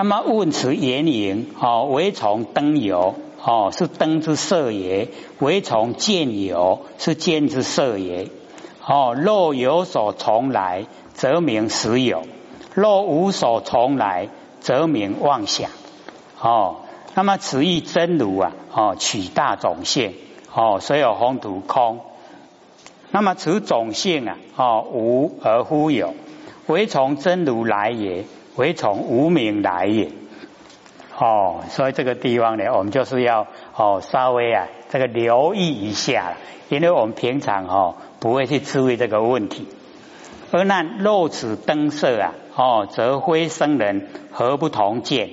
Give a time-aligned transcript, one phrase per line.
[0.00, 5.08] 那么问此言影哦，唯从灯油哦，是灯之色也；
[5.40, 8.28] 唯从见油，是见之色也。
[8.86, 12.20] 哦，若有所从来，则名实有；
[12.74, 14.28] 若无所从来，
[14.60, 15.68] 则名妄想。
[16.40, 16.76] 哦，
[17.16, 20.14] 那么此意真如啊，哦，取大种性，
[20.54, 21.98] 哦，所有宏图空。
[23.10, 26.14] 那么此种性啊，哦，无而忽有，
[26.68, 28.26] 唯从真如来也，
[28.58, 30.10] 唯从无名来也。
[31.16, 36.34] 哦，所以这个地方呢，我们就是要哦，稍微啊，这个留意一下，
[36.68, 39.66] 因为我们平常哦，不会去注意这个问题。
[40.52, 45.30] 而那若此灯色啊，哦，则非生人何不同见？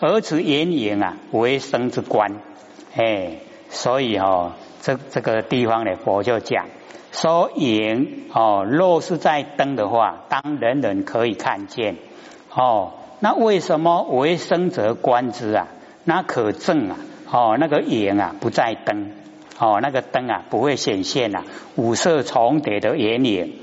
[0.00, 2.40] 而此眼影啊，为生之观，
[2.94, 3.38] 哎，
[3.70, 6.66] 所以哦，这这个地方呢，佛就讲
[7.10, 11.96] 说影哦，若是在灯的话，当人人可以看见
[12.54, 15.68] 哦，那为什么为生则观之啊？
[16.04, 16.96] 那可证啊，
[17.30, 19.12] 哦，那个眼啊不在灯
[19.58, 21.44] 哦，那个灯啊不会显现啊，
[21.76, 23.54] 五色重叠的眼影。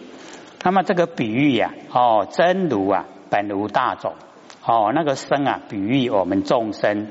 [0.64, 4.14] 那么这个比喻呀，哦，真如啊本无大种。
[4.66, 7.08] 哦，那个生啊，比喻我们众生；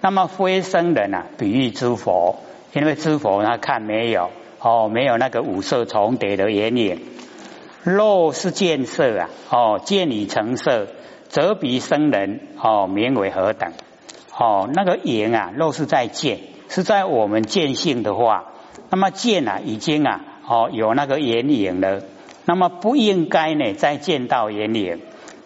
[0.00, 2.36] 那么非生人啊，比喻诸佛。
[2.72, 4.30] 因为诸佛他看没有
[4.60, 7.00] 哦，没有那个五色重叠的眼影。
[7.82, 10.86] 肉是见色啊，哦，见你成色，
[11.32, 13.72] 则彼生人哦，名为何等？
[14.38, 18.52] 哦，那个眼啊，若是在见，是在我们见性的话，
[18.90, 22.02] 那么见啊，已经啊，哦，有那个眼影了，
[22.44, 25.00] 那么不应该呢，再见到眼影。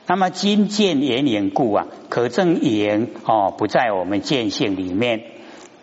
[0.09, 5.23] 那么今见眼影故啊，可证眼哦不在我们见性里面。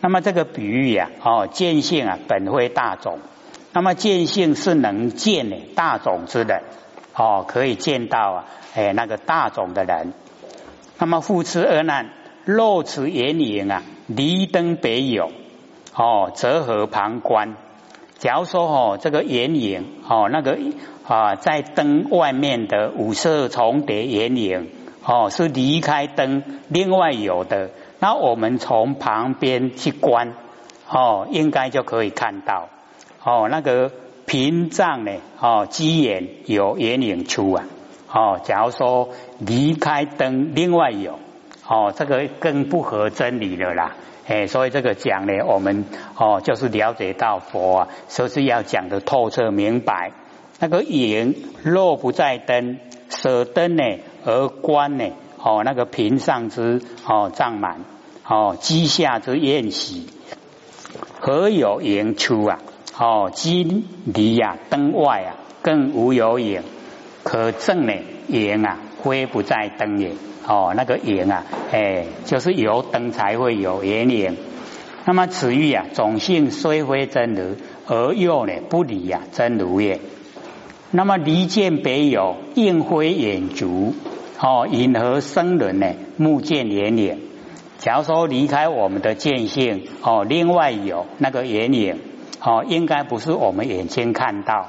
[0.02, 3.20] 那么这个比喻啊，哦见性啊本非大种，
[3.72, 6.62] 那么见性是能见的大种之的
[7.16, 10.14] 哦，可以见到啊哎那个大种的人。
[11.00, 12.10] 那么复次二难，
[12.46, 15.32] 若此眼影啊离灯别有
[15.96, 17.56] 哦，则何旁观？
[18.18, 20.58] 假如说哦这个眼影哦那个。
[21.06, 24.70] 啊，在灯外面的五色重叠眼影，
[25.04, 27.72] 哦，是离开灯另外有的。
[28.00, 30.34] 那我们从旁边去观，
[30.90, 32.70] 哦，应该就可以看到，
[33.22, 33.92] 哦，那个
[34.26, 37.66] 屏障呢，哦，鸡眼有眼影出啊，
[38.12, 41.20] 哦，假如说离开灯另外有，
[41.68, 43.96] 哦，这个更不合真理了啦，
[44.28, 45.86] 哎，所以这个讲呢，我们
[46.18, 50.12] 哦，就是了解到佛啊，说是要讲的透彻明白。
[50.60, 52.78] 那个影若不在灯，
[53.10, 53.84] 舍灯呢
[54.24, 55.10] 而观呢？
[55.38, 57.82] 哦，那个屏上之哦障满，
[58.26, 60.08] 哦机下之宴喜，
[61.20, 62.60] 何有影出啊？
[62.98, 66.62] 哦，金离呀灯外啊，更无有影，
[67.24, 67.94] 可证呢
[68.28, 70.12] 影啊，非不在灯也。
[70.48, 74.38] 哦，那个影啊，哎，就是有灯才会有眼影。
[75.06, 77.56] 那么此喻啊，种性虽非真如，
[77.88, 80.00] 而又呢不离呀真如也。
[80.92, 83.96] 那么离见别有应非眼足
[84.40, 85.88] 哦，因何生人呢？
[86.18, 87.20] 目见眼影。
[87.80, 91.98] 假如说离开我们的见性哦，另外有那个眼影
[92.46, 94.68] 哦，应该不是我们眼睛看到。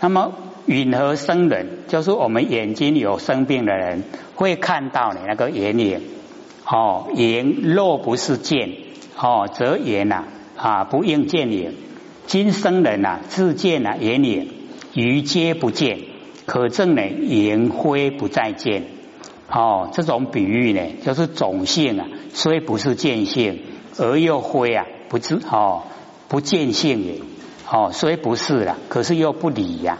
[0.00, 0.32] 那么
[0.66, 1.84] 允和生人？
[1.88, 4.04] 就是我们眼睛有生病的人
[4.34, 6.02] 会看到你那个眼影
[6.66, 7.06] 哦。
[7.14, 8.70] 眼若不是见
[9.16, 10.24] 哦，则眼呐
[10.56, 11.74] 啊不应见影。
[12.26, 14.52] 今生人呐自见啊眼影。
[14.94, 16.00] 于皆不见，
[16.44, 17.02] 可证呢？
[17.06, 18.84] 颜灰不再见。
[19.50, 23.60] 哦，这种比喻呢，就是种性啊，虽不是见性，
[23.98, 25.82] 而又灰啊，不知哦，
[26.28, 27.14] 不见性也。
[27.70, 29.98] 哦，虽不是了，可是又不理呀。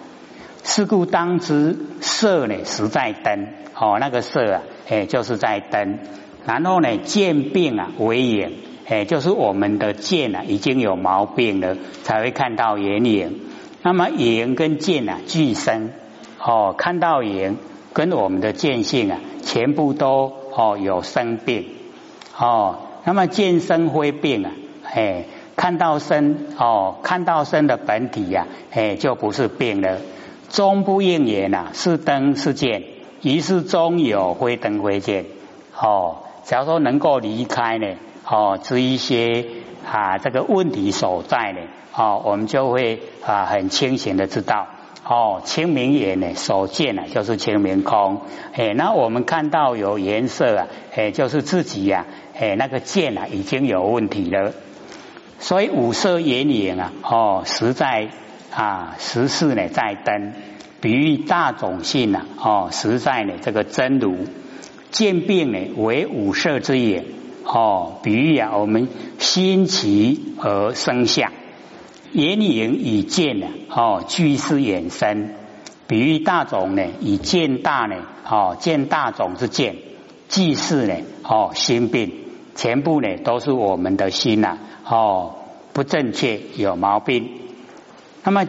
[0.64, 3.48] 是故当知色呢，实在灯。
[3.74, 5.98] 哦，那个色啊，哎，就是在灯。
[6.46, 8.52] 然后呢，见病啊为眼，
[8.86, 13.40] 哎，就是我们的见啊已经有毛病了，才会看到眼影。
[13.82, 15.90] 那么眼跟见啊俱生
[16.42, 17.56] 哦，看到眼
[17.92, 21.66] 跟我们的见性啊，全部都哦有生病
[22.36, 22.80] 哦。
[23.04, 24.50] 那么见生非病啊，
[24.84, 25.24] 哎，
[25.58, 29.98] 看到身哦，看到身的本体呀，哎，就不是病了。
[30.50, 32.84] 终不应言呐，是灯是见，
[33.22, 35.26] 于是终有非灯非见
[35.76, 36.18] 哦。
[36.44, 39.44] 假如说能够离开呢，哦，这一些
[39.84, 41.58] 啊这个问题所在呢。
[41.92, 44.68] 哦，我们就会啊很清醒的知道，
[45.04, 48.20] 哦，清明眼呢所见呢就是清明空，
[48.54, 52.06] 哎，那我们看到有颜色啊，哎，就是自己呀，
[52.38, 54.52] 哎，那个见啊已经有问题了，
[55.40, 58.10] 所以五色眼影啊，哦，实在
[58.50, 60.32] 啊实事呢在灯，
[60.80, 64.16] 比喻大种性啊，哦，实在呢这个真如，
[64.90, 67.04] 见病呢为五色之眼
[67.44, 68.88] 哦，比喻啊我们
[69.18, 71.32] 心起而生相，
[72.12, 75.30] 眼影以见呢哦俱是眼生，
[75.86, 77.96] 比喻大种呢以见大呢
[78.28, 79.76] 哦见大种之见，
[80.26, 82.12] 即是呢哦心病，
[82.56, 84.58] 全部呢都是我们的心呐
[84.88, 85.34] 哦
[85.72, 87.30] 不正确有毛病，
[88.24, 88.46] 那么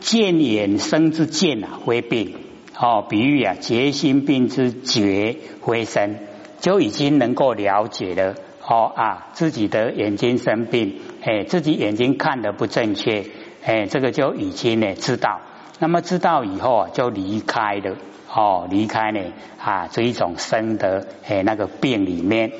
[0.00, 2.36] 见眼生之见啊为病。
[2.74, 5.36] 哦，比喻啊，结心病之觉
[5.66, 6.18] 为身，
[6.58, 8.34] 就已经能够了解了。
[8.66, 13.26] 哦啊，自己的眼睛生病，哎，自己眼睛看的不正确，
[13.62, 15.42] 哎，这个就已经呢知道。
[15.78, 17.96] 那么知道以后啊，就离开了。
[18.34, 19.20] 哦，离开呢
[19.60, 22.52] 啊这一种生的哎那个病里面，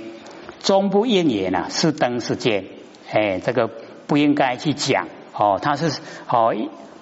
[0.61, 2.67] 终不应也呢，是灯是剑，
[3.13, 3.71] 哎，这个
[4.07, 5.07] 不应该去讲。
[5.35, 6.55] 哦，他是哦。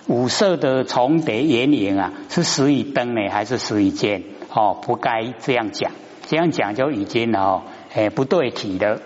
[0.06, 4.24] 五色的重叠眼影啊，是始于灯呢，还是始于剑？
[4.52, 5.92] 哦，不该这样讲，
[6.26, 7.62] 这样讲就已经哦，
[7.94, 9.00] 哎，不对题了。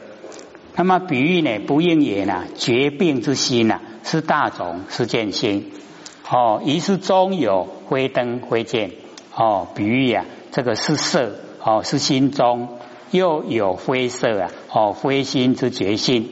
[0.77, 5.73] 那么比喻呢，不应也呢，绝病之心呐，是大种是见心。
[6.31, 8.93] 哦，于是中有灰灯灰剑。
[9.35, 12.79] 哦，比喻呀，这个是色，哦，是心中
[13.11, 16.31] 又有灰色啊，哦，灰心之觉性。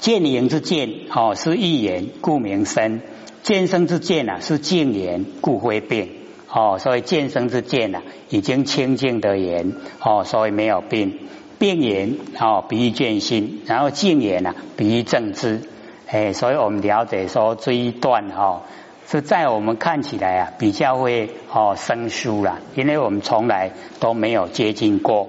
[0.00, 3.02] 见影之见，哦，是一言，故名生。
[3.42, 6.08] 见生之见啊，是净言，故非病。
[6.50, 11.18] 哦，所以见生之见啊，已经清净的言，哦，所以没有病。
[11.58, 15.60] 病言哦，比喻见心，然后净言啊，比喻正知。
[16.08, 18.62] 哎，所以我们了解说这一段哈，
[19.06, 25.28] 是在我们看起来啊，比较会哦生疏了，因为我们从来都没有接近过。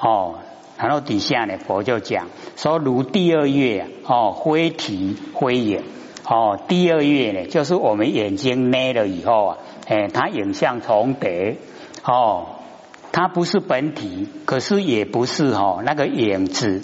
[0.00, 0.36] 哦，
[0.78, 5.82] 然后底下呢，佛就讲说，如第二月哦，灰体灰眼。
[6.30, 11.56] 哦，第二月呢，就是我们眼睛捏了以后啊，哎，它影像重叠，
[12.04, 12.48] 哦，
[13.12, 16.82] 它不是本体，可是也不是哈那个影子，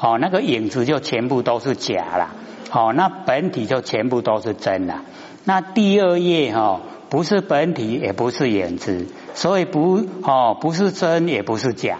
[0.00, 2.36] 哦，那个影子就全部都是假了，
[2.70, 5.02] 哦，那本体就全部都是真了。
[5.42, 11.98] 那第二页哈，不是本体，也不是影子，所以不哦，不是真，也不是假，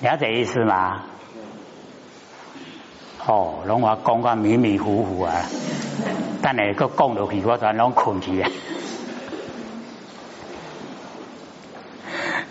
[0.00, 1.02] 了解意思吗？
[3.26, 5.32] 哦，拢话讲个迷迷糊糊啊，
[6.42, 8.50] 但系个讲落去，我全拢困去啊。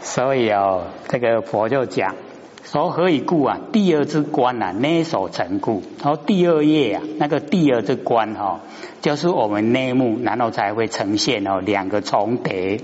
[0.02, 2.16] 所以哦，这个佛就讲
[2.64, 3.60] 说何以故啊？
[3.72, 5.84] 第二之观啊，内所成故。
[6.00, 8.62] 然后第二页啊，那个第二之观哈，
[9.02, 12.80] 就是我们内目，然后才会呈现哦两个重叠。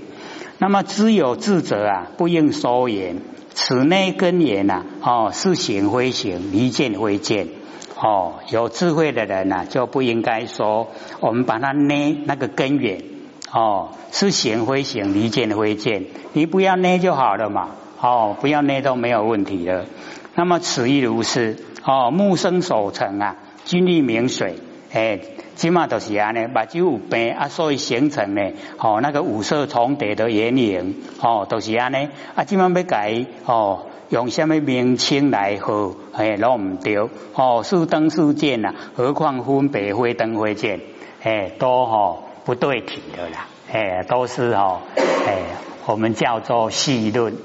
[0.60, 3.16] 那么知有智者啊，不应说言。
[3.54, 7.48] 此内根言呐，哦，是行非行，离见非见。
[7.96, 10.88] 哦，有智慧的人呢，就不应该说
[11.20, 13.02] 我们把它捏那个根源
[13.50, 16.04] 哦，是行非行，离见非见，
[16.34, 17.70] 你不要捏就好了嘛。
[17.98, 19.86] 哦，不要捏都没有问题的。
[20.34, 21.56] 那么此亦如是。
[21.82, 24.56] 哦，木生守成啊，金力明水，
[24.92, 25.18] 哎，
[25.56, 33.86] 起码都是安尼，目睭有病啊，所以形成呢，哦，那个五色重叠的原影，哦，都是安尼，啊，起码要改哦。
[34.10, 35.94] 用什么名称来喝？
[36.12, 36.96] 哎，拢唔对
[37.34, 37.62] 哦。
[37.62, 40.80] 是灯是剑呐，何况分白灰灯灰剑？
[41.22, 43.46] 哎，都吼不对题的啦。
[43.70, 45.42] 哎，都是吼哎，
[45.86, 47.36] 我们叫做细论。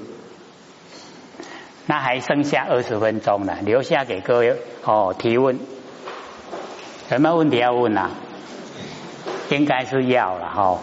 [1.86, 5.60] 那还剩下二十分钟了，留下给各位哦提问。
[7.10, 8.10] 有没有问题要问啊？
[9.50, 10.78] 应该是要了哈。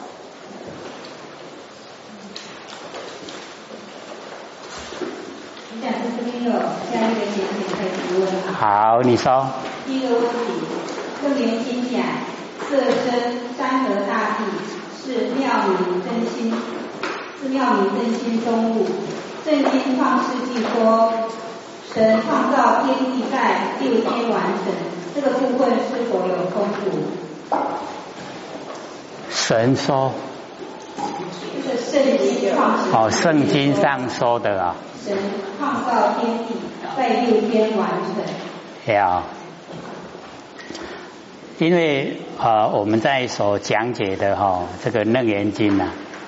[6.44, 8.52] 有下一个简简的提问啊。
[8.60, 9.48] 好，你说。
[9.88, 10.28] 第一个问题，
[11.24, 12.04] 楞严经讲
[12.70, 14.44] 色身山河大地
[15.02, 16.54] 是妙明真心，
[17.42, 18.86] 是妙明真心中物。
[19.46, 21.14] 正经创世纪说，
[21.94, 24.74] 神创造天地在六天完成，
[25.14, 27.56] 这个部分是否有丰富？
[29.30, 30.12] 神说。
[31.66, 32.92] 是圣经创世。
[32.92, 34.76] 哦，圣经上说的啊。
[35.06, 35.16] 神
[35.58, 36.56] 创造天地，
[36.98, 37.90] 在六天完
[38.86, 38.94] 成。
[38.94, 39.24] 呀，
[41.58, 45.86] 因为啊，我们在所讲解的哈，这个楞严经呐，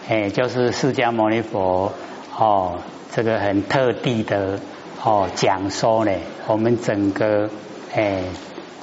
[0.07, 1.91] 哎，就是释迦牟尼佛
[2.37, 2.79] 哦，
[3.11, 4.59] 这个很特地的
[5.03, 6.11] 哦讲说呢，
[6.47, 7.49] 我们整个
[7.93, 8.23] 哎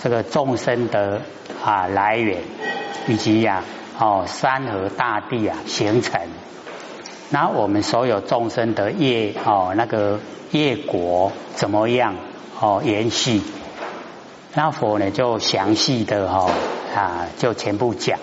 [0.02, 1.22] 这个众生的
[1.64, 2.40] 啊来源，
[3.06, 3.62] 以及呀
[4.00, 6.20] 哦山河大地啊形成。
[7.30, 10.18] 那我们所有众生的业哦，那个
[10.50, 12.16] 业果怎么样
[12.60, 12.82] 哦？
[12.84, 13.40] 延续，
[14.54, 16.50] 那佛呢就详细的哈
[16.96, 18.18] 啊，就全部讲。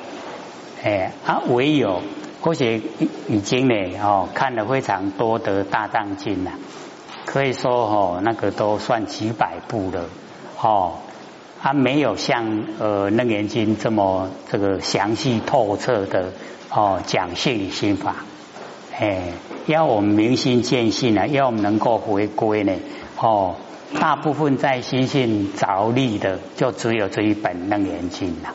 [0.83, 2.01] 哎，啊唯有
[2.41, 2.83] 或许
[3.29, 6.51] 已经呢哦看了非常多的大藏经了，
[7.25, 10.05] 可以说哦那个都算几百部了
[10.61, 10.95] 哦，
[11.61, 16.31] 它没有像呃楞严经这么这个详细透彻的
[16.69, 18.15] 哦讲性心法，
[18.97, 19.33] 哎，
[19.65, 22.73] 要我们明心见性呢，要我们能够回归呢
[23.17, 23.55] 哦，
[23.99, 28.53] 大部分在心性着力的就只有这一本楞严经了。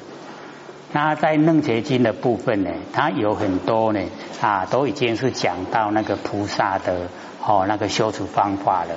[0.92, 4.00] 那在楞伽经的部分呢，它有很多呢
[4.40, 7.08] 啊，都已经是讲到那个菩萨的
[7.44, 8.94] 哦那个修持方法了，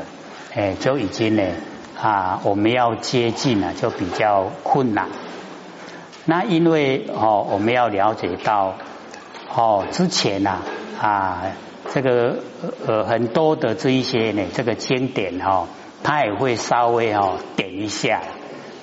[0.54, 1.44] 哎，就已经呢
[2.00, 5.08] 啊，我们要接近呢就比较困难。
[6.26, 8.76] 那因为哦，我们要了解到
[9.56, 10.60] 哦之前呐
[11.02, 11.44] 啊
[11.94, 12.40] 这个
[12.86, 15.68] 呃很多的这一些呢这个经典哈，
[16.04, 18.22] 它也会稍微哦点一下。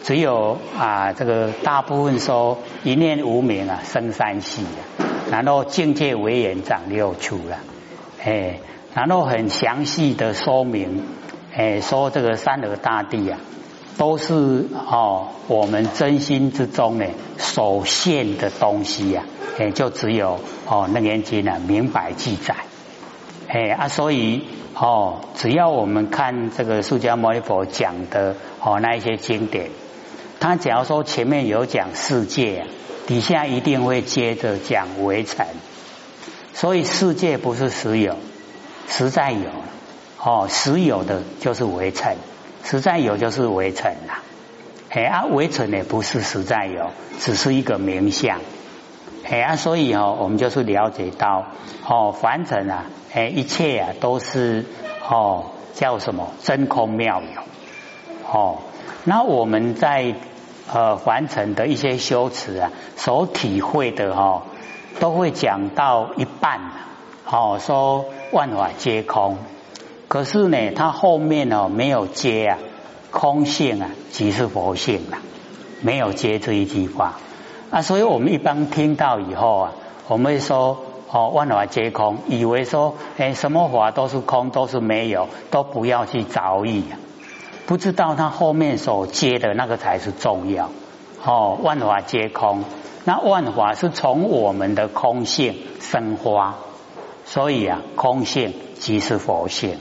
[0.03, 7.59] 只有啊，这个大部分说一念无名啊，生三世啊，然后境界为缘长六处了，
[8.23, 8.59] 哎，
[8.95, 11.05] 然后很详细的说明，
[11.57, 13.39] 哎，说这个三河大地啊，
[13.97, 17.07] 都是哦我们真心之中呢
[17.39, 19.23] 所现的东西呀，
[19.59, 22.57] 哎，就只有哦楞严经呢明白记载，
[23.47, 24.43] 哎啊，所以
[24.75, 29.71] 哦，只要我们看这个释迦牟尼佛讲的哦那一些经典。
[30.41, 32.67] 他假如说前面有讲世界，
[33.07, 35.47] 底下一定会接着讲围城，
[36.53, 38.17] 所以世界不是实有，
[38.89, 39.65] 实在有了
[40.25, 42.17] 哦，实有的就是围城，
[42.65, 44.23] 实在有就是围城啦。
[44.89, 46.87] 哎啊，围城也不是实在有，
[47.19, 48.39] 只是一个名相。
[49.29, 51.45] 哎啊，所以哦，我们就是了解到
[51.87, 54.65] 哦，凡尘啊，哎，一切啊都是
[55.07, 57.43] 哦，叫什么真空妙有
[58.33, 58.59] 哦。
[59.05, 60.15] 那我们在
[60.73, 64.45] 呃，凡尘的一些修持啊，所体会的哦，
[65.01, 66.61] 都会讲到一半，
[67.27, 69.37] 哦，说万法皆空，
[70.15, 72.59] 可是呢，它后面哦没有接啊，
[73.11, 75.19] 空性啊即是佛性啊，
[75.83, 77.19] 没有接这一句话。
[77.73, 79.73] 啊，所以我们一般听到以后啊，
[80.07, 80.79] 我们会说
[81.11, 86.85] 哦，万法皆空，以为说哎，什么法都是空，都是没有，都不要去着意。
[87.67, 90.71] 不知道他后面所接的那个才是重要。
[91.25, 92.63] 哦，万法皆空，
[93.05, 96.55] 那万法是从我们的空性生发，
[97.27, 99.77] 所以啊，空性即是佛性。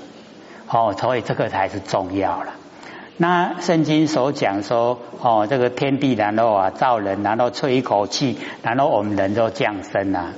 [0.74, 2.54] 哦，所以这个才是重要了。
[3.18, 10.34] 那圣经所讲说哦，这个天地然后啊造人，然后吹一口气，然后我们人就降生啊。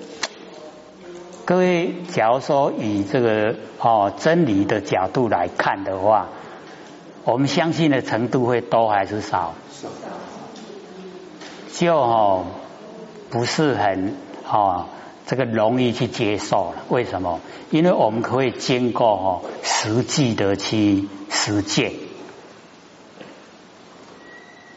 [1.46, 6.28] 各位，假如说以这个哦真理的角度来看的话。
[7.28, 9.56] 我们相信的程度会多还是少？
[11.74, 12.46] 就哦
[13.32, 14.16] 不是很
[14.48, 14.86] 哦
[15.26, 16.84] 这个容易去接受了。
[16.90, 17.40] 为什么？
[17.72, 21.94] 因为我们可以经过哦实际的去实践。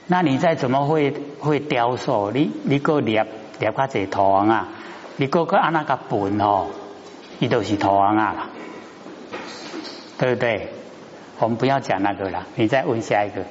[0.06, 2.30] 那你再怎么会会雕塑？
[2.32, 3.26] 你你个捏
[3.58, 4.68] 捏下这图案啊？
[5.16, 6.68] 你个个按那个本哦，
[7.40, 8.48] 你都是图案啊，
[10.16, 10.68] 对不对？
[11.40, 13.44] 我们不要讲那个了，你再问下一个。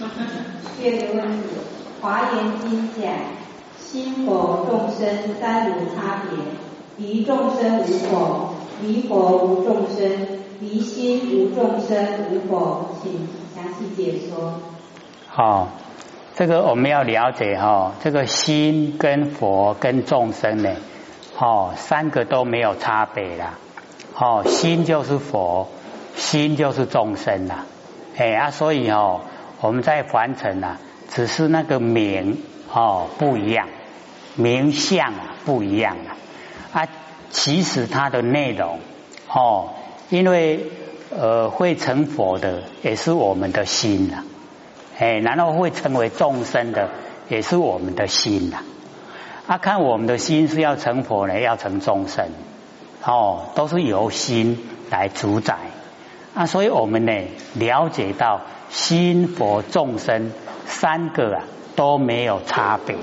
[0.80, 1.48] 第二个问题，
[2.02, 3.12] 《华严经》讲
[3.90, 6.38] 心佛众生三无差别，
[6.96, 8.54] 离众生无佛？
[8.82, 10.08] 离佛无众生，
[10.60, 12.86] 离心无众生无佛？
[13.02, 14.60] 请详细解说。
[15.26, 15.70] 好，
[16.36, 20.70] 这个我们要了解哈，这个心跟佛跟众生呢，
[21.36, 23.58] 哦，三个都没有差别啦。
[24.16, 25.66] 哦，心就是佛。
[26.14, 27.64] 心就是众生啦，
[28.16, 29.22] 哎啊，所以哦，
[29.60, 30.76] 我们在凡尘呐，
[31.08, 32.38] 只是那个名
[32.72, 33.68] 哦不一样，
[34.40, 35.12] 名相
[35.44, 36.10] 不一样啊，
[36.72, 36.88] 啊
[37.30, 38.80] 其实它的内容
[39.28, 39.74] 哦，
[40.08, 40.66] 因为
[41.10, 44.24] 呃会成佛的也是我们的心呐，
[44.98, 46.90] 哎，然后会成为众生的
[47.28, 48.58] 也是我们的心呐，
[49.46, 52.26] 啊，看我们的心是要成佛呢，要成众生。
[53.02, 54.58] 哦，都是由心
[54.90, 55.56] 来主宰。
[56.34, 57.12] 啊，所以我们呢
[57.54, 60.32] 了解到心佛众生
[60.66, 61.44] 三个啊
[61.76, 62.94] 都没有差别，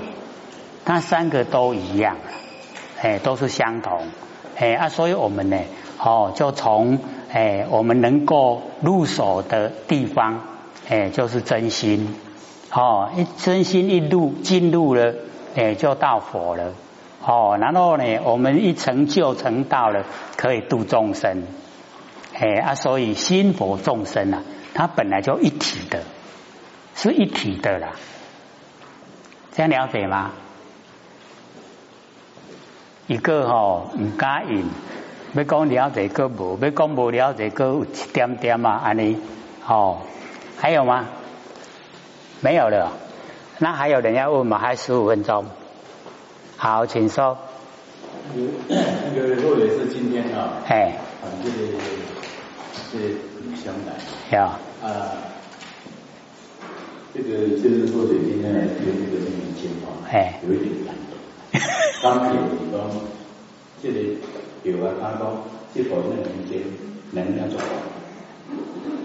[0.88, 2.16] 那三个都一样，
[3.02, 4.06] 哎，都是相同，
[4.56, 5.58] 哎啊，所以我们呢，
[5.98, 6.98] 哦，就从
[7.30, 10.40] 哎我们能够入手的地方，
[10.88, 12.14] 哎，就是真心，
[12.72, 15.14] 哦，一真心一入进入了，
[15.54, 16.72] 哎，就到佛了，
[17.22, 20.06] 哦，然后呢，我们一成就成道了，
[20.38, 21.42] 可以度众生。
[22.34, 24.42] 哎啊，所以心佛众生啊，
[24.72, 26.00] 它本来就一体的，
[26.94, 27.90] 是一体的啦。
[29.52, 30.30] 这样了解吗？
[33.08, 34.62] 一个吼唔敢用，
[35.32, 39.16] 要讲了解个无，要讲无了解个有一点点啊，安尼
[39.66, 40.02] 哦，
[40.58, 41.06] 还有吗？
[42.42, 42.92] 没有了，
[43.58, 44.58] 那还有人要问吗？
[44.58, 45.46] 还十五分钟，
[46.58, 47.38] 好，请说。
[48.68, 48.76] 那
[49.14, 51.56] 个若也是今天啊，哎，啊，这个
[52.92, 53.04] 这个
[53.42, 55.16] 女生来，呀啊，
[57.14, 61.07] 这个就是说，今天来听这个念经啊，哎，有一点难度。
[62.02, 62.80] 刚有你讲，
[63.82, 63.98] 这个
[64.64, 65.20] 有啊，他讲
[65.74, 66.62] 这个那念经
[67.12, 67.56] 能量足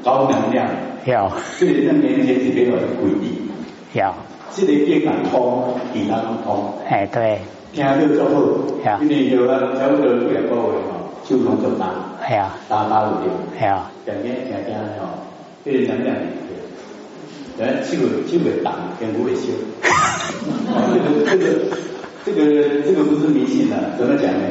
[0.04, 0.68] 高，高能量，
[1.06, 3.42] 有这个那念经是比较诡异，
[3.94, 4.14] 有，
[4.56, 6.74] 这个经啊通，其他都通。
[6.90, 7.40] 哎对，
[7.74, 10.72] 听到足好，因为有啊，差不多几个月吼，
[11.26, 11.86] 手拢足重，
[12.28, 15.08] 系啊，打打有着，系啊，听听听听吼，
[15.64, 16.16] 这个能量
[17.58, 19.48] 对，咱手手会动，天不会烧。
[20.94, 21.78] 这个这个
[22.26, 24.46] 这个这个不是迷信的，怎么讲呢？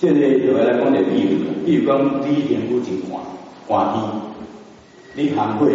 [0.00, 3.18] 现在有人来讲点比喻，比如讲你天不真看
[3.66, 5.72] 看天，你行会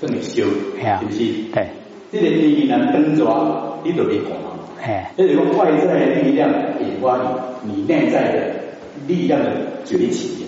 [0.00, 1.18] 算会修，是不是？
[1.52, 1.68] 对，
[2.10, 4.32] 这个天然灯抓，你就会看。
[4.82, 7.18] 哎，这个外在的力量引发
[7.62, 8.54] 你你内在的
[9.06, 9.50] 力量的
[9.84, 10.46] 崛起，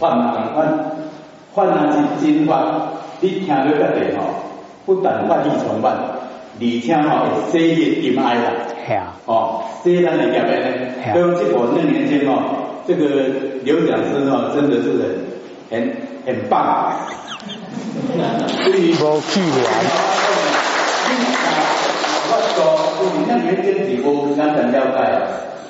[0.00, 0.90] 换啊换
[1.52, 2.88] 换啊是真法，
[3.20, 4.24] 你听到个地吼，
[4.86, 5.94] 不但法力充满，
[6.64, 8.48] 而且吼会洗热心爱啦，
[8.86, 10.72] 系啊，哦，洗咱的业的呢，
[11.12, 12.32] 所以这我那年间哦，
[12.88, 13.04] 这个
[13.64, 14.86] 刘讲师哦，真的是
[15.70, 15.92] 很很
[16.24, 16.94] 很棒，
[18.64, 19.56] 无去年。
[22.26, 22.58] 我说，
[23.12, 24.98] 你那年间几波刚才了解，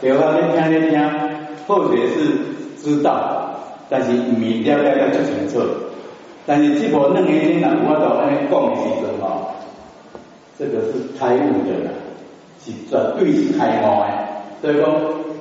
[0.01, 0.95] 对话你听你听，
[1.67, 2.15] 或者是
[2.81, 3.11] 知道，
[3.91, 5.61] 但是唔了解得出清楚。
[6.47, 9.54] 但是这部那年间人我都安尼讲的时阵哦，
[10.59, 11.91] 这个是开悟的啦，
[12.65, 14.07] 是绝对是开悟的。
[14.63, 14.85] 所以讲，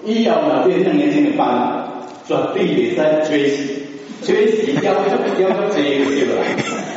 [0.03, 1.84] 以后若变那年轻的班，
[2.25, 2.98] 绝对袂使
[3.29, 3.84] 缺席，
[4.22, 6.32] 缺席要要要坐就对啦。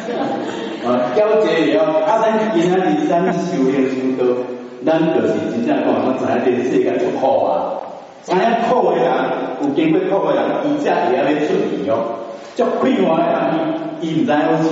[0.87, 4.25] 啊，了解了，啊，咱今仔日咱修行修道，
[4.85, 7.75] 咱就是真正讲，我知影这个世界足苦啊，
[8.25, 9.07] 知影苦的人，
[9.61, 11.93] 有经过苦的人，伊才会晓要出离哦。
[12.55, 13.37] 足快活的人，
[14.01, 14.71] 伊伊毋知影要修，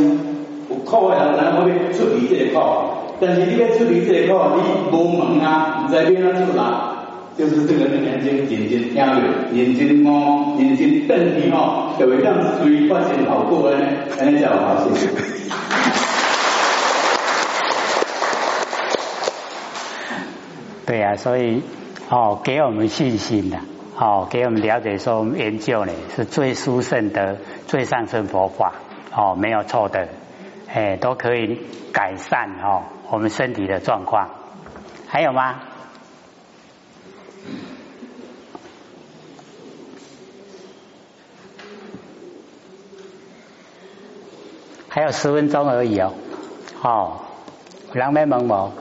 [0.70, 2.62] 有苦的人，知影要出离这个苦，
[3.20, 6.90] 但是你要出离这个，你无门啊，毋知要怎出啦。
[7.36, 8.96] 就是这个人眼睛认真听着，
[9.52, 13.76] 认真哦，眼睛瞪你哦，就会让水发现好过呢，
[14.20, 15.08] 安尼才有好谢谢。
[20.86, 21.60] 对啊，所以
[22.08, 23.58] 哦，给我们信心的，
[23.98, 28.74] 哦，给我们了解说，我们研究呢是最殊胜的、最上乘佛法，
[29.12, 30.06] 哦，没有错的，
[30.74, 31.60] 哎，都可以
[31.92, 34.28] 改善哦我们身体的状况。
[35.06, 35.60] 还有吗？
[44.88, 46.12] 还有十分钟而已哦，
[46.82, 47.20] 哦，
[47.92, 48.72] 两没问无？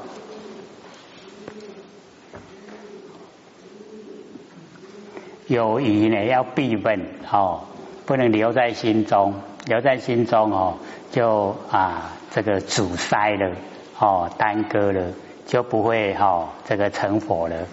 [5.45, 6.99] 有疑呢，要必问
[7.32, 7.65] 哦，
[8.08, 10.77] 不能留在心中，留在心中哦，
[11.13, 13.56] 就啊这个阻塞了
[13.99, 15.13] 哦，耽搁了，
[15.45, 17.67] 就不会哈这个成佛了。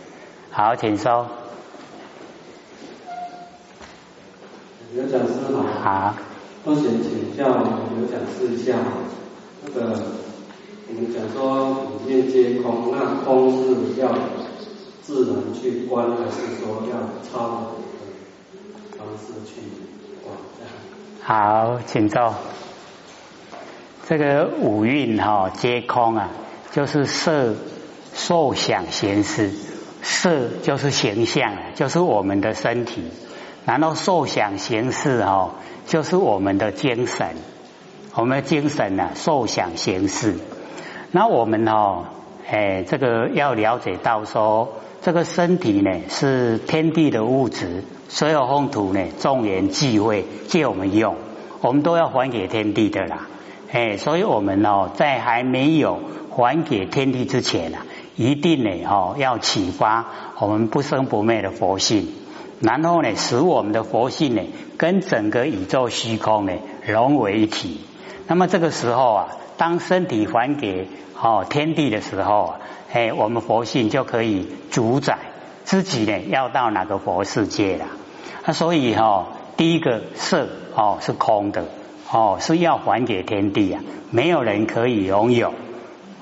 [0.50, 1.26] 好，请说。
[4.92, 5.62] 刘讲师好。
[5.82, 6.14] 好。
[6.64, 7.48] 我想请教
[7.96, 8.76] 刘讲师一下，
[9.64, 9.98] 那个
[10.88, 14.12] 我们讲说五念皆空，那空是要？
[15.02, 16.94] 自然去观，还是说要
[17.32, 17.66] 超的
[18.96, 19.62] 方式去
[20.22, 20.36] 观？
[21.22, 22.34] 好，请坐。
[24.10, 26.30] 这个五蕴哈皆空啊，
[26.72, 27.54] 就是色、
[28.12, 29.52] 受、想、行、识。
[30.02, 33.02] 色就是形象，就是我们的身体；
[33.64, 35.52] 然后受想行识哈，
[35.86, 37.36] 就是我们的精神。
[38.16, 40.34] 我们的精神呢，受想行识。
[41.12, 42.06] 那我们哦，
[42.50, 44.70] 哎，这个要了解到说。
[45.02, 51.14] 这个身体呢是天地的物质，所有风土呢众缘际会借我们用，
[51.60, 53.28] 我们都要还给天地的啦。
[53.72, 60.06] 哎，所以我们哦在还没有还给天地之前啊，一定呢哦要启发
[60.38, 62.08] 我们不生不灭的佛性，
[62.60, 64.42] 然后呢使我们的佛性呢
[64.76, 66.52] 跟整个宇宙虚空呢
[66.86, 67.80] 融为一体。
[68.26, 70.88] 那么这个时候啊，当身体还给
[71.20, 72.44] 哦天地的时候。
[72.44, 72.60] 啊
[72.92, 75.16] 哎，我们佛性就可以主宰
[75.62, 77.84] 自己呢，要到哪个佛世界了？
[78.44, 81.66] 那所以哈，第一个色哦是空的
[82.12, 85.54] 哦，是要还给天地啊，没有人可以拥有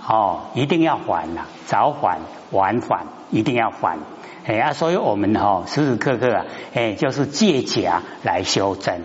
[0.06, 2.18] 哦，一定要还呐，早还
[2.50, 3.98] 晚还，一定要还。
[4.46, 9.02] 哎啊，所以我们哈时时刻刻啊，哎，就是借假来修真。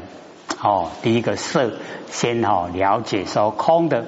[0.62, 1.72] 哦，第一个色
[2.10, 4.06] 先哈了解说空的，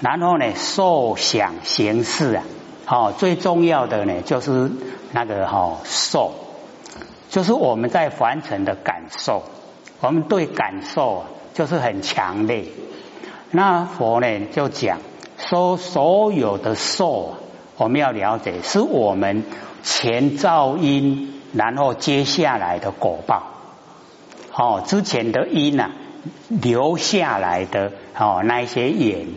[0.00, 2.44] 然后呢受想行识啊，
[2.86, 4.70] 哦，最重要的呢就是
[5.12, 6.32] 那个哈受，
[7.30, 9.42] 就是我们在凡尘的感受，
[10.00, 12.64] 我们对感受啊就是很强烈。
[13.50, 14.98] 那佛呢就讲
[15.36, 17.36] 说所有的受，
[17.76, 19.44] 我们要了解是我们
[19.82, 23.42] 前造因，然后接下来的果报。
[24.54, 25.90] 哦，之前的因呐，
[26.48, 29.28] 留下来的哦，那些缘，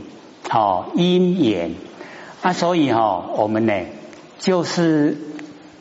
[0.51, 1.71] 哦因缘
[2.41, 3.73] 啊，所以哈，我们呢
[4.39, 5.17] 就是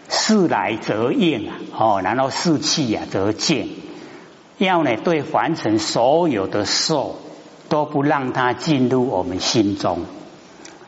[0.08, 3.66] 事来则应啊，哦，然后事去啊则见，
[4.58, 7.16] 要呢对凡尘所有的受
[7.68, 10.00] 都不让它进入我们心中，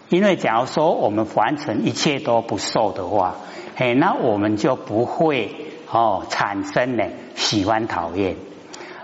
[0.09, 3.37] 因为假如说我们凡尘一切都不受的话，
[3.77, 5.55] 哎，那我们就不会。
[5.89, 7.05] 哦，产生呢
[7.37, 8.35] 喜欢讨厌，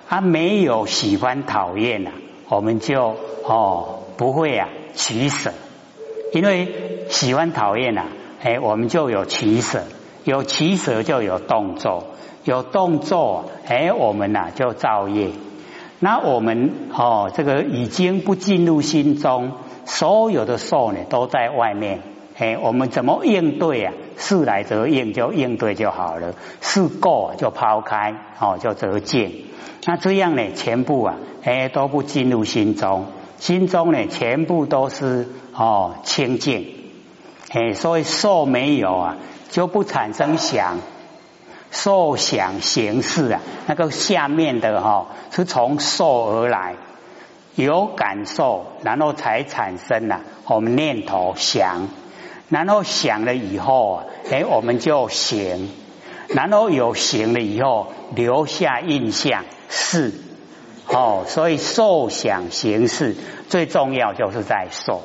[0.09, 2.11] 啊没有喜欢讨厌呐，
[2.49, 5.53] 我们就哦不会啊取舍，
[6.33, 8.07] 因为喜欢讨厌呐，
[8.43, 9.85] 哎我们就有取舍，
[10.25, 12.09] 有取舍就有动作，
[12.45, 15.31] 有动作哎我们呐就造业，
[16.01, 19.53] 那我们哦这个已经不进入心中，
[19.85, 22.01] 所有的受呢都在外面。
[22.39, 23.93] 哎，我们怎么应对啊？
[24.17, 29.31] 事来则应，就应对就好了；事过就抛开，哦，就则见。
[29.85, 33.05] 那这样呢，全部啊，哎，都不进入心中，
[33.39, 36.67] 心中呢，全部都是哦清净。
[37.51, 39.17] 哎，所以受没有啊，
[39.51, 40.79] 就不产生想，
[41.73, 46.77] 受想行识啊，那个下面的哈，是从受而来，
[47.57, 51.89] 有感受，然后才产生了我们念头想。
[52.49, 55.71] 然后想了以后啊，哎，我们就行；
[56.29, 60.13] 然后有行了以后，留下印象是
[60.89, 63.17] 哦，所以受想行识
[63.49, 65.01] 最重要就是在受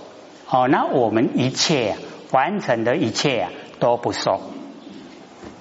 [0.49, 0.67] 哦。
[0.67, 1.95] 那我们一切
[2.31, 4.41] 完成的一切啊，都不受，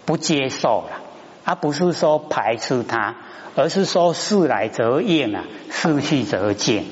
[0.04, 0.95] 不接受了，
[1.46, 3.14] 而不是说排斥它，
[3.54, 6.84] 而是说事来则应啊，事去则见。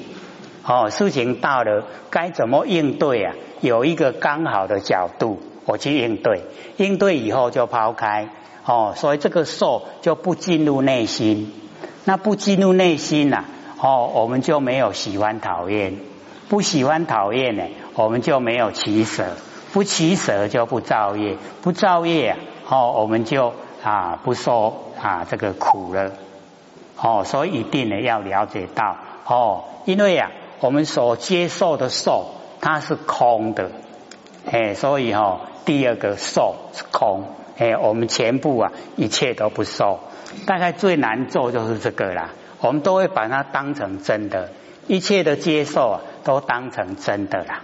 [0.65, 3.35] 哦，事情到了该怎么应对啊？
[3.61, 6.45] 有一个刚好的角度，我去应对，
[6.77, 8.29] 应对以后就抛开。
[8.65, 11.53] 哦，所以这个受就不进入内心，
[12.05, 13.45] 那不进入内心呐，
[13.81, 15.99] 哦，我们就没有喜欢讨厌，
[16.49, 17.65] 不喜欢讨厌呢，
[17.95, 19.37] 我们就没有起舍，
[19.73, 22.39] 不起舍就不造业，不造业啊，
[22.71, 23.53] 哦，我们就
[23.85, 26.11] 啊不受啊这个苦了。
[26.97, 30.31] 哦，所以一定呢要了解到，哦，因为啊。
[30.61, 32.31] 我们所接受的受，
[32.63, 33.71] 它是空的，
[34.51, 37.25] 哎，所以哈，第二个受是空，
[37.59, 39.99] 哎，我们全部啊，一切都不受，
[40.47, 42.31] 大概最难做就是这个啦。
[42.61, 44.53] 我们都会把它当成真的，
[44.87, 47.61] 一切的接受啊，都当成真的啦。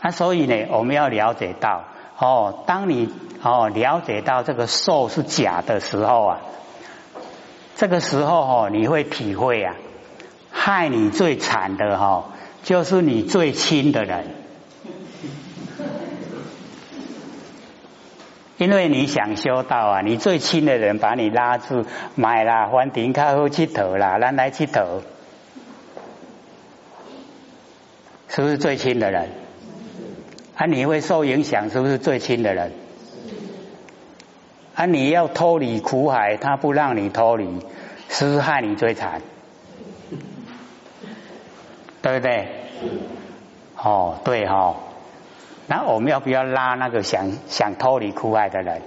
[0.00, 1.84] 那所以呢，我们要了解到，
[2.18, 6.40] 哦，当你哦了解到这个受是假的时候啊，
[7.76, 9.74] 这个时候哈，你会体会啊。
[10.58, 12.30] 害你最惨的哈，
[12.64, 14.34] 就是你最亲的人，
[18.56, 21.84] 因为你想修道啊，你最亲的人把你拉住，
[22.16, 25.02] 买啦，还顶开后去投啦，咱来去投，
[28.28, 29.45] 是不是最亲的人？
[30.56, 32.72] 啊，你会受影响，是不是最亲的人？
[34.74, 37.60] 啊，你要脱离苦海，他不让你脱离，
[38.08, 39.20] 是不是害你最惨？
[42.00, 42.48] 对不对？
[43.76, 44.76] 哦，对哈。
[45.66, 48.80] 那我们要不要拉那个想想脱离苦海的人？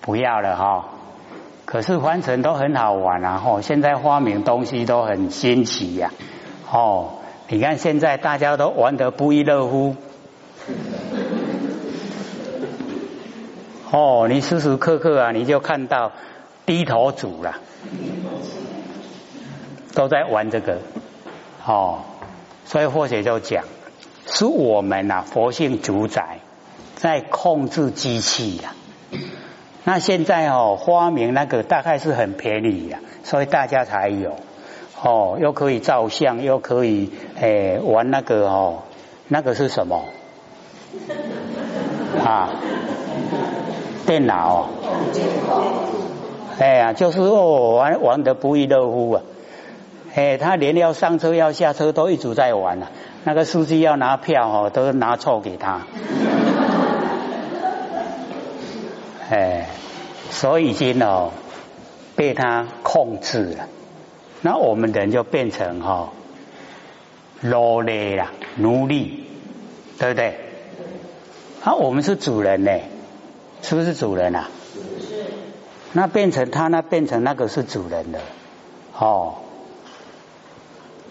[0.00, 0.86] 不要了哈。
[1.64, 3.42] 可是凡尘都很好玩啊！
[3.44, 6.12] 哦，现在发明东西都很新奇呀。
[6.70, 7.14] 哦，
[7.48, 9.94] 你看现在大家都玩得不亦乐乎。
[13.90, 16.12] 哦，你时时刻刻啊，你就看到
[16.66, 17.60] 低头族了。
[19.94, 20.78] 都在玩这个，
[21.64, 22.00] 哦，
[22.66, 23.64] 所以或者就讲，
[24.26, 26.40] 是我们呐佛性主宰
[26.96, 28.74] 在控制机器呀。
[29.84, 34.36] 那现在哦发明那个大概是很便宜呀，所以大家才有
[35.02, 38.82] 哦，又可以照相，又可以诶玩那个哦，
[39.28, 40.04] 那个是什么
[42.24, 42.50] 啊？
[44.06, 44.68] 电脑？
[46.58, 49.22] 哎呀，就是哦玩玩的不亦乐乎啊！
[50.14, 52.90] 哎，他连要上车要下车都一直在玩啊。
[53.24, 55.82] 那个司机要拿票哦，都拿错给他。
[59.28, 59.68] 哎，
[60.30, 61.32] 所以已经哦
[62.14, 63.66] 被他控制了。
[64.42, 66.10] 那我们人就变成哈
[67.40, 69.24] 奴隶了，奴隶，
[69.98, 70.38] 对不对？
[71.62, 72.72] 啊，我们是主人呢，
[73.62, 74.48] 是不是主人啊？
[75.00, 75.24] 是。
[75.92, 78.20] 那变成他，那变成那个是主人的，
[78.98, 79.36] 哦，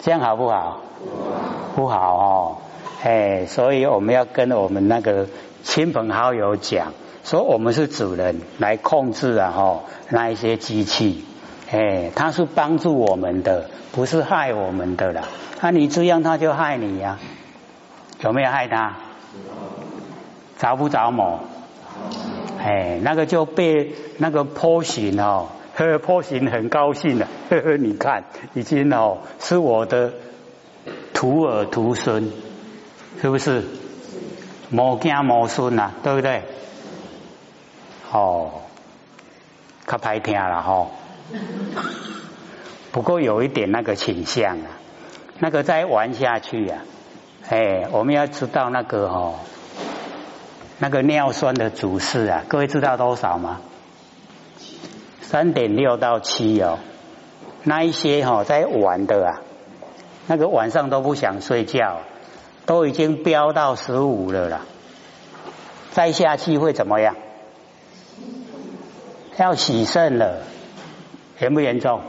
[0.01, 0.81] 这样好不好？
[1.75, 2.57] 不好哦，
[3.03, 5.27] 哎，所以我们要跟我们那个
[5.63, 11.25] 亲朋好友讲，说我们是主人来控制啊，哈，那一些机器，
[11.71, 15.23] 哎，他是帮助我们的，不是害我们的啦。
[15.61, 17.17] 那你这样他就害你呀？
[18.21, 18.97] 有没有害他？
[20.59, 21.39] 着不着魔？
[22.59, 28.23] 哎，那个就被那个坡形哦，呵，坡形很高兴的，呵呵，你看，
[28.53, 30.13] 已经哦是我的
[31.13, 32.31] 徒儿徒孙，
[33.21, 33.63] 是不是？
[34.69, 36.43] 魔惊魔孙呐，对不对？
[38.11, 38.51] 哦，
[39.85, 40.87] 可排听了哈。
[42.91, 44.67] 不过有一点那个倾向啊，
[45.39, 46.83] 那个再玩下去呀，
[47.49, 49.35] 哎，我们要知道那个哦。
[50.77, 53.61] 那个尿酸的主事啊，各位知道多少吗？
[55.21, 56.79] 三点六到七哦。
[57.63, 59.41] 那一些哈在玩的啊，
[60.27, 62.01] 那个晚上都不想睡觉，
[62.65, 64.61] 都已经飙到十五了啦。
[65.91, 67.15] 再下去会怎么样？
[69.37, 70.41] 要洗肾了，
[71.39, 72.01] 严不严重？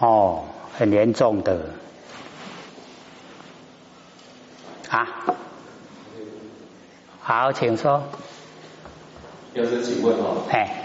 [0.00, 0.44] 哦，
[0.76, 1.66] 很严重的
[4.88, 5.06] 啊。
[7.20, 8.02] 好，请说。
[9.54, 10.24] 要是请问哈，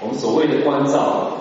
[0.02, 1.38] 我们所谓的关照，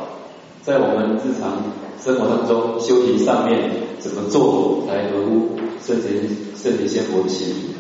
[0.63, 1.63] 在我们日常
[2.01, 6.13] 生活当中修行上面怎么做才合乎圣贤
[6.57, 7.75] 圣贤先佛的心意？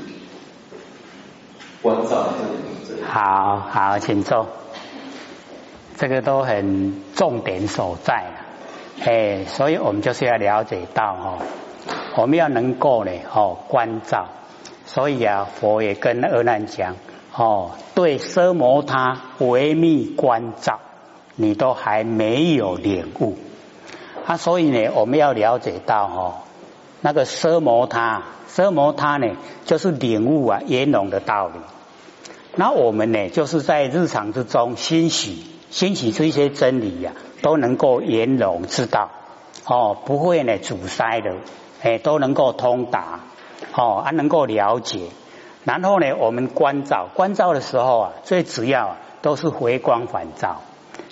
[1.80, 2.28] 关照。
[3.06, 4.46] 好好，请坐。
[5.98, 11.38] 这个都很重点所在了，哎，所以我们就是要了解到哦，
[12.16, 14.28] 我们要能够呢，哦，关照。
[14.86, 16.96] 所以啊，佛也跟阿难讲。
[17.34, 20.80] 哦，对奢摩他唯密关照，
[21.36, 23.36] 你都还没有领悟
[24.26, 24.36] 啊！
[24.36, 26.34] 所以呢，我们要了解到哦，
[27.00, 31.60] 那个奢摩他，奢摩他呢，就是领悟啊圆融的道理。
[32.56, 39.10] 那我们呢，就是在日常之中欣喜欣喜这些真理呀，都能够圆融知道。
[39.66, 41.34] 哦，不会呢阻塞的，
[41.82, 43.20] 哎，都能够通达。
[43.74, 45.00] 哦，啊，能够了解。
[45.64, 47.08] 然后呢，我们关照。
[47.14, 50.62] 关照的时候啊，最主要啊都是回光返照，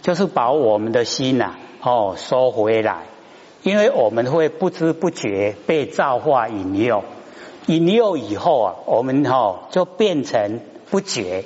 [0.01, 3.03] 就是把我们的心呐哦收回来，
[3.63, 7.05] 因为我们会不知不觉被造化引诱，
[7.67, 11.45] 引诱以后啊，我们哈就变成不觉，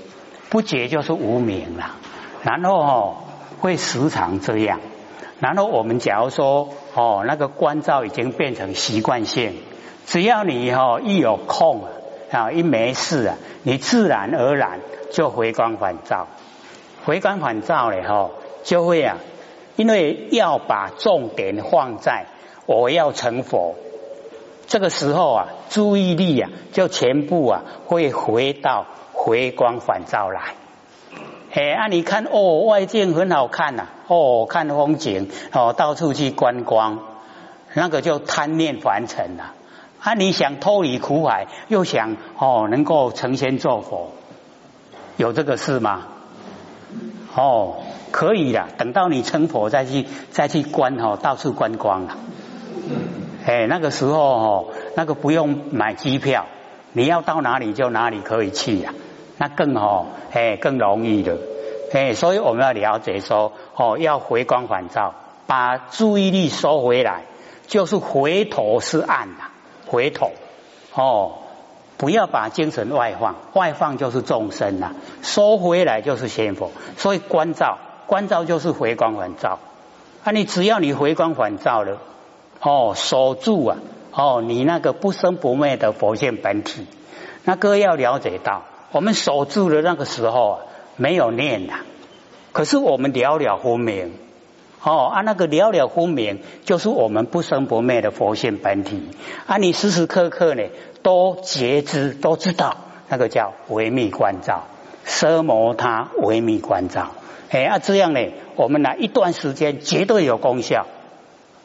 [0.48, 1.96] 不觉就是无名了。
[2.42, 3.16] 然后哦
[3.60, 4.80] 会时常这样，
[5.40, 9.54] 然后我们假如说哦那个关照已经变成习惯性，
[10.06, 11.84] 只要你哦一有空。
[12.32, 14.78] 啊，一没事啊，你自然而然
[15.10, 16.28] 就回光返照，
[17.04, 18.30] 回光返照了哈，
[18.62, 19.16] 就会啊，
[19.74, 22.26] 因为要把重点放在
[22.66, 23.74] 我要成佛，
[24.68, 30.54] 这个时候啊，注意力啊就全部啊会回到回光返照来。
[31.52, 37.00] 哎，啊，你看哦，外境很好看呐，哦，看风景哦，到处去观光，
[37.74, 39.50] 那个就贪念凡尘呐。
[40.02, 40.14] 啊！
[40.14, 44.12] 你想脱离苦海，又想哦能够成仙做佛，
[45.18, 46.06] 有这个事吗？
[47.34, 48.66] 哦，可以的。
[48.78, 52.16] 等到你成佛，再去再去观哦，到处观光了。
[53.44, 56.46] 哎，那个时候哦，那个不用买机票，
[56.92, 58.94] 你要到哪里就哪里可以去呀。
[59.40, 61.38] 那更哦，哎，更容易的。
[61.94, 65.14] 哎，所以我们要了解说哦，要回光返照，
[65.46, 67.22] 把注意力收回来，
[67.66, 69.48] 就是回头是岸呐。
[69.86, 70.32] 回头
[70.92, 71.38] 哦，
[71.96, 76.70] 不要把精神外放，外放就是众生呐，收回来就是仙佛。
[76.98, 79.58] 所以关照，关照就是回光返照。
[80.22, 81.96] 啊，你只要你回光返照了，
[82.60, 83.78] 哦，守住啊，
[84.12, 86.86] 哦，你那个不生不灭的佛性本体，
[87.44, 90.60] 那哥要了解到，我们守住的那个时候啊，
[90.96, 91.80] 没有念呐，
[92.52, 94.12] 可是我们了了分明。
[94.82, 99.02] 哦，啊，那个了了分明，就是我们不生不灭的佛性本体。
[99.46, 100.62] 啊，你时时刻刻呢，
[101.02, 104.64] 都觉知，都知道，那个叫唯密关照，
[105.06, 107.10] 奢摩他唯密关照。
[107.50, 108.20] 哎，啊，这样呢，
[108.56, 110.86] 我们呢一段时间绝对有功效，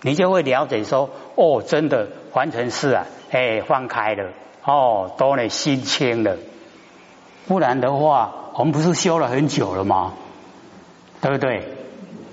[0.01, 4.31] 你就会了解说，哦，真的完成是啊，哎，放开了，
[4.65, 6.35] 哦，都呢心清了。
[7.47, 10.13] 不然的话，我们不是修了很久了吗？
[11.21, 11.63] 对不对？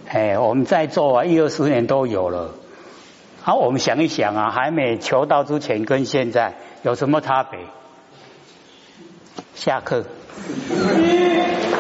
[0.09, 2.51] 哎，我们在做啊，一二十年都有了。
[3.43, 7.59] 好，我们想一想啊，还没求到之前跟现在有什么差别？
[9.55, 10.05] 下课。